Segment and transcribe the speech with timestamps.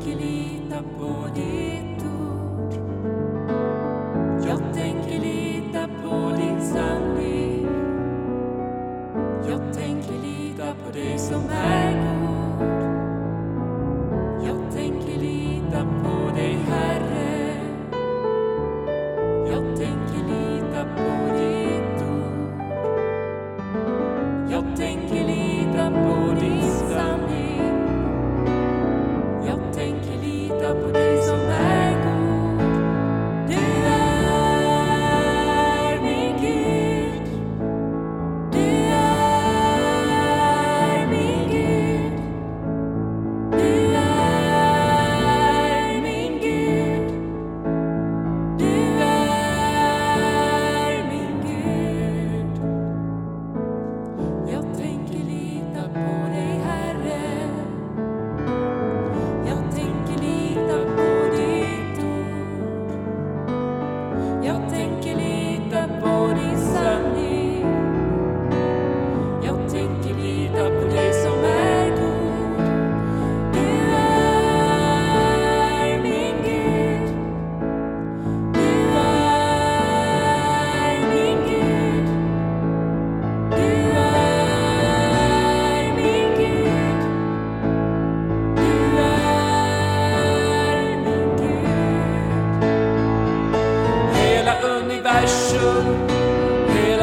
[0.00, 2.72] tänker lita på ditt ord.
[4.46, 7.66] Jag tänker lita på din sanning.
[9.48, 12.82] Jag tänker lita på dig som är god.
[14.46, 17.54] Jag tänker lita på dig, Herre.
[19.46, 22.60] Jag tänker lita på ditt ord.
[24.50, 24.76] Jag
[30.62, 31.09] up again.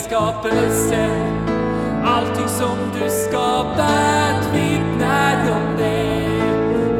[0.00, 1.08] skapelse
[2.04, 6.42] Allting som du skapat vittnar om dig.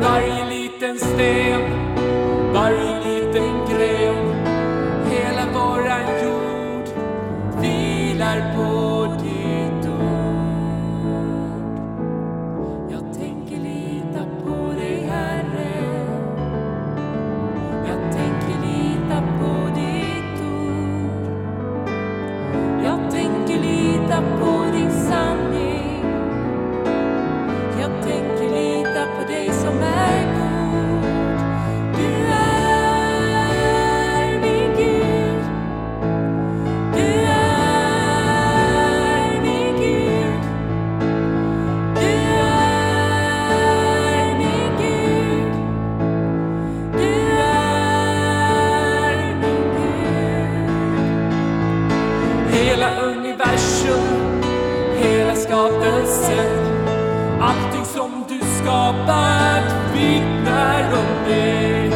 [0.03, 1.63] Varje liten sten,
[2.53, 4.35] varje liten gren
[5.11, 6.89] Hela våran jord
[7.61, 8.70] vilar på
[52.71, 53.10] hela
[55.41, 56.41] skapelse
[57.41, 59.65] Allting som du skapat
[59.95, 61.90] vittnar om det.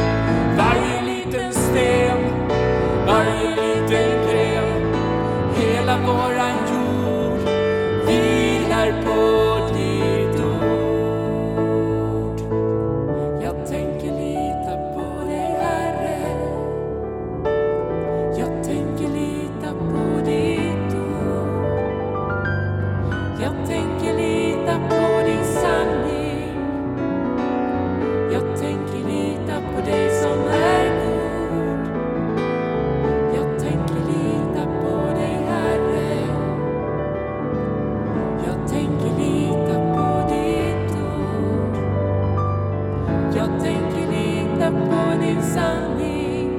[44.64, 46.50] lita på din sanning.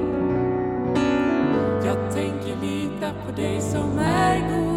[1.84, 4.75] Jag tänker lita på dig som är god.